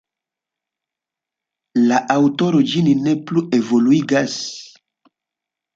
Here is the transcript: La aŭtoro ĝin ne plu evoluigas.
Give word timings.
La 1.91 1.99
aŭtoro 2.15 2.65
ĝin 2.73 2.91
ne 3.05 3.15
plu 3.29 3.45
evoluigas. 3.61 4.41